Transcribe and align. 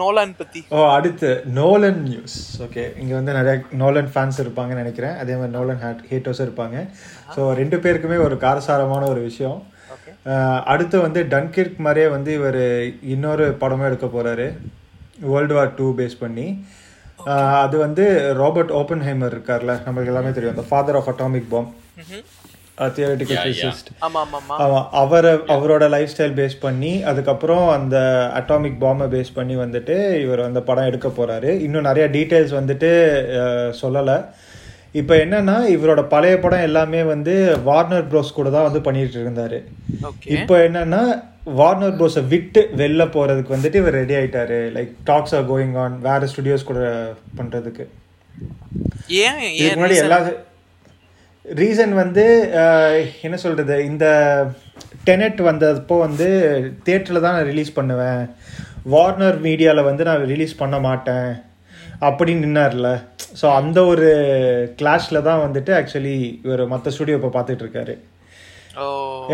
Nolan 0.00 0.34
பத்தி. 0.40 0.60
ஓ 0.76 0.78
அடுத்து 0.96 1.30
Nolan 1.58 2.00
news 2.08 2.36
okay 2.66 2.84
இங்கே 3.02 3.14
வந்து 3.18 3.36
நிறைய 3.38 3.54
நோலன் 3.82 4.10
ஃபேன்ஸ் 4.14 4.40
இருப்பாங்கன்னு 4.44 4.82
நினைக்கிறேன். 4.82 5.16
அதே 5.22 5.34
மாதிரி 5.40 5.56
நோலன் 5.58 5.80
ஹேட் 5.84 6.02
ஹேட்டர்ஸும் 6.10 6.46
இருப்பாங்க. 6.48 6.78
ஸோ 7.34 7.44
ரெண்டு 7.60 7.78
பேருக்குமே 7.84 8.18
ஒரு 8.26 8.38
காரசாரமான 8.44 9.08
ஒரு 9.14 9.22
விஷயம். 9.30 9.60
அடுத்து 10.72 10.96
வந்து 11.06 11.20
டன்கிர்க் 11.34 11.78
மாதிரியே 11.86 12.08
வந்து 12.16 12.30
இவர் 12.38 12.62
இன்னொரு 13.14 13.46
படமும் 13.62 13.88
எடுக்க 13.90 14.06
போகிறாரு 14.14 14.46
வேர்ல்டு 15.32 15.56
வார் 15.58 15.76
டூ 15.80 15.88
பேஸ் 15.98 16.22
பண்ணி. 16.22 16.46
அது 17.64 17.76
வந்து 17.84 18.04
ராபர்ட் 18.40 18.72
ஓப்பன் 18.78 19.04
ஹேமர் 19.08 19.34
இருக்கார்ல. 19.34 19.74
நம்மளுக்கு 19.84 20.12
எல்லாமே 20.12 20.32
தெரியும். 20.36 20.56
அந்த 20.56 20.66
father 20.70 20.98
of 21.00 21.10
atomic 21.12 21.52
bomb 21.52 21.68
theoretical 22.78 23.36
physicist 23.44 23.90
ஆமா 24.00 24.20
ஆமா 24.22 24.38
ஆமா 24.38 24.54
அவ- 24.56 24.88
அவரை 24.92 25.32
அவரோட 25.48 25.88
லைஃப் 25.88 26.10
ஸ்டைல் 26.16 26.34
பேஸ் 26.34 26.56
பண்ணி 26.60 27.02
அதுக்கப்புறம் 27.02 27.68
அந்த 27.68 27.96
அட்டாமிக் 28.34 28.78
பாம்பை 28.78 29.06
பேஸ் 29.08 29.34
பண்ணி 29.34 29.56
வந்துட்டு 29.56 29.96
இவர் 30.20 30.40
அந்த 30.40 30.60
படம் 30.60 30.84
எடுக்க 30.84 31.08
போறாரு. 31.08 31.60
இன்னும் 31.60 31.82
நிறைய 31.82 32.08
டீட்டெயில்ஸ் 32.08 32.54
வந்துட்டு 32.54 32.90
சொல்லலை. 33.82 34.16
இப்போ 34.92 35.14
என்னன்னா 35.14 35.66
இவரோட 35.68 36.08
பழைய 36.08 36.38
படம் 36.38 36.60
எல்லாமே 36.60 37.02
வந்து 37.02 37.32
வார்னர் 37.64 38.08
ப்ரோஸ் 38.08 38.32
கூட 38.32 38.50
தான் 38.50 38.62
வந்து 38.62 38.80
பண்ணிட்டு 38.80 39.24
இருந்தாரு. 39.24 39.58
ஓகே 40.02 40.28
இப்போ 40.30 40.68
என்னன்னா 40.68 41.00
வார்னர் 41.54 41.96
ப்ரோஸை 41.96 42.26
விட்டு 42.26 42.70
வெளில 42.76 43.02
போறதுக்கு 43.08 43.54
வந்துட்டு 43.56 43.74
இவர் 43.74 43.92
ரெடி 43.92 44.14
ஆயிட்டாரு. 44.14 44.58
Like 44.76 44.92
talks 45.04 45.34
are 45.34 45.50
going 45.50 45.76
on 45.76 46.00
வேற 46.00 46.26
ஸ்டுடியோஸ் 46.26 46.64
கூட 46.64 46.80
பண்றதுக்கு. 47.38 47.86
ஏன் 49.18 49.38
இதுக்கு 49.40 49.64
ஏன் 49.64 49.76
முன்னாடி 49.76 49.96
எல்லா 49.96 50.18
ரீசன் 51.44 51.94
வந்து 52.02 52.22
என்ன 53.26 53.36
சொல்றது 53.44 53.74
இந்த 53.88 54.06
டெனட் 55.08 55.40
வந்தப்போ 55.48 55.96
வந்து 56.04 56.28
தியேட்டரில் 56.84 57.24
தான் 57.24 57.34
நான் 57.36 57.50
ரிலீஸ் 57.50 57.72
பண்ணுவேன். 57.78 58.22
வார்னர் 58.92 59.38
மீடியாவில் 59.46 59.88
வந்து 59.88 60.06
நான் 60.08 60.24
ரிலீஸ் 60.30 60.54
பண்ண 60.62 60.76
மாட்டேன். 60.86 61.28
அப்படின்னு 62.06 62.44
நின்னார்ல. 62.46 62.88
ஸோ 63.40 63.46
அந்த 63.58 63.78
ஒரு 63.92 64.08
கிளாஷில் 64.80 65.26
தான் 65.28 65.42
வந்துட்டு 65.44 65.72
ஆக்சுவலி 65.80 66.16
இவர் 66.46 66.62
மற்ற 66.72 66.92
ஸ்டுடியோ 66.96 67.18
இப்போ 67.18 67.30
பார்த்துட்டு 67.36 67.64
இருக்காரு 67.66 67.96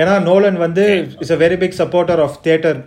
ஏன்னா 0.01 0.15
நோலன் 0.29 0.59
வந்து 0.65 0.83
is 1.25 1.33
a 1.37 1.39
very 1.43 1.57
big 1.63 1.79
supporter 1.83 2.21
of 2.25 2.37
theatre 2.47 2.81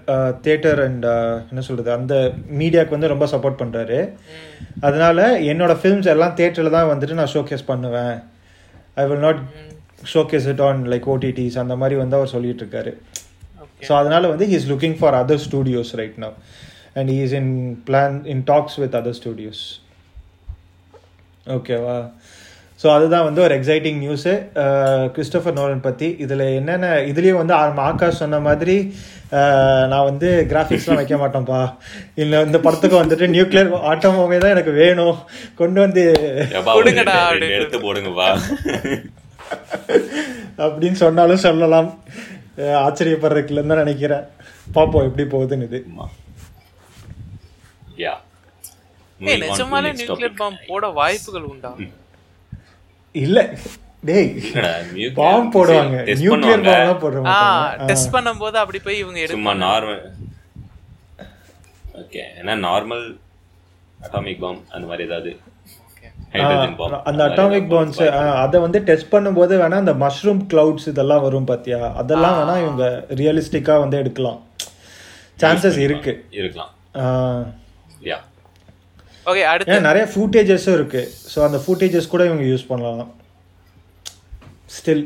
theatre 0.43 0.81
and 0.87 1.07
என்ன 1.51 1.63
சொல்றது 1.69 1.89
அந்த 1.97 2.15
மீடியாவுக்கு 2.59 2.97
வந்து 2.97 3.13
ரொம்ப 3.13 3.27
சப்போர்ட் 3.33 3.61
பண்றாரு. 3.61 3.99
அதனால 4.87 5.25
என்னோட 5.53 5.75
ஃபிலிம்ஸ் 5.79 6.11
எல்லாம் 6.15 6.35
தியேட்டரில் 6.39 6.75
தான் 6.77 6.91
வந்துட்டு 6.91 7.19
நான் 7.21 7.33
ஷோகேஸ் 7.35 7.69
பண்ணுவேன். 7.71 8.15
I 8.97 9.05
will 9.09 9.23
not 9.27 9.41
showcase 10.13 10.47
it 10.53 10.61
on 10.61 10.81
like 10.93 11.07
OTTs 11.13 11.57
அந்த 11.57 11.75
மாதிரி 11.75 11.95
வந்து 11.95 12.17
அவர் 12.19 12.33
சொல்லிட்டு 12.33 12.63
இருக்காரு 12.63 12.93
ஓகே 13.63 13.85
ஸோ 13.87 13.93
அதனால 14.01 14.27
வந்து 14.27 14.45
he 14.45 14.57
is 14.59 14.69
looking 14.71 14.97
for 14.99 15.17
other 15.21 15.43
studios 15.45 15.93
right 16.01 16.17
now 16.25 16.35
and 16.99 17.09
he 17.09 17.19
is 17.27 17.35
in 17.41 17.53
plan 17.89 18.17
in 18.33 18.43
talks 18.51 18.77
with 18.83 18.97
other 19.01 19.17
studios 19.21 19.63
ஓகேவா 21.47 21.97
ஸோ 22.83 22.93
அதுதான் 22.93 23.23
வந்து 23.23 23.41
ஒரு 23.41 23.59
எக்ஸைட்டிங் 23.59 23.99
நியூஸு 23.99 24.31
கிறிஸ்டோஃபர் 25.13 25.57
நோலன் 25.57 25.81
பற்றி 25.81 26.15
இதில் 26.19 26.39
என்னென்ன 26.55 26.87
இதுலேயும் 27.09 27.37
வந்து 27.37 27.53
ஆ- 27.53 27.83
ஆகாஷ் 27.83 28.15
சொன்ன 28.15 28.39
மாதிரி 28.39 28.75
நான் 29.89 30.03
வந்து 30.03 30.47
கிராஃபிக்ஸ்லாம் 30.49 30.95
வைக்க 30.95 31.15
மாட்டேன்ப்பா 31.15 31.61
இல்லை 32.15 32.45
இந்த 32.45 32.59
படத்துக்கு 32.59 33.03
வந்துட்டு 33.03 33.27
நியூக்ளியர் 33.27 33.71
ஆட்டோமோவே 33.91 34.37
தான் 34.37 34.49
எனக்கு 34.49 34.71
வேணும். 34.73 35.17
கொண்டு 35.55 35.79
வந்து 35.79 36.03
எடுத்து 37.51 37.79
போடுங்கப்பா. 37.79 38.27
அப்படின்னு 40.57 40.99
சொன்னாலும் 41.01 41.43
சொல்லலாம். 41.45 41.89
ஆச்சரியப்படுறதுக்குலன்னு 42.81 43.67
தான் 43.67 43.83
நினைக்கிறேன். 43.83 44.25
பார்ப்போம் 44.71 45.05
எப்படி 45.05 45.25
போகுதுன்னு 45.27 45.67
இது. 45.69 45.79
நிஜமாலே 49.41 49.89
நியூக்ளியர் 49.99 50.37
பாம் 50.37 50.61
போட 50.67 50.87
வாய்ப்புகள் 50.99 51.49
உண்டா? 51.51 51.71
இல்ல. 53.15 53.39
டேய் 54.07 54.29
பாம் 55.19 55.51
போடுவாங்க. 55.55 55.97
நியூக்ளியர் 56.21 56.63
பாம்லாம் 56.67 57.01
போட 57.03 57.15
ஆ 57.19 57.21
மாட்டாங்க 57.27 57.87
டெஸ்ட் 57.89 58.13
பண்ணும்போது 58.15 58.57
அப்படி 58.61 58.79
போய் 58.87 59.01
இவங்க 59.03 59.19
சும்மா 59.33 59.53
எடுப்பாங்க. 59.53 59.63
நார்மல் 59.67 60.01
ஓகே 62.01 62.23
ஏன்னா 62.39 62.53
நார்மல் 62.67 63.05
அட்டாமிக் 64.05 64.41
பாம் 64.45 64.61
அந்த 64.75 64.85
மாதிரி 64.91 65.05
ஏதாவது. 65.09 65.31
அந்த 67.09 67.21
அட்டாமிக் 67.27 67.67
பாம்ஸ் 67.71 67.99
அதை 68.43 68.57
வந்து 68.65 68.79
டெஸ்ட் 68.87 69.11
பண்ணும்போது 69.13 69.53
வேணா 69.61 69.81
அந்த 69.83 69.93
மஷ்ரூம் 70.03 70.41
கிளவுட்ஸ் 70.51 70.87
இதெல்லாம் 70.91 71.23
வரும் 71.25 71.49
பாத்தியா? 71.51 71.79
அதெல்லாம் 72.01 72.37
வேணா 72.39 72.55
இவங்க 72.63 72.85
ரியலிஸ்டிக்கா 73.19 73.75
வந்து 73.83 73.99
எடுக்கலாம். 74.03 74.39
சான்சஸ் 75.41 75.79
இருக்கு. 75.85 76.13
இருக்கலாம். 76.39 76.71
யா 78.09 78.17
ஓகே 79.31 79.43
அடுத்து. 79.51 79.75
நிறைய 79.87 80.05
ஃபூட்டேஜஸும் 80.13 80.77
இருக்கு. 80.79 81.01
ஸோ 81.33 81.39
அந்த 81.47 81.59
ஃபூட்டேஜஸ் 81.65 82.13
கூட 82.13 82.23
இவங்க 82.29 82.43
யூஸ் 82.43 82.65
பண்ணலாம். 82.71 83.11
ஸ்டில் 84.75 85.01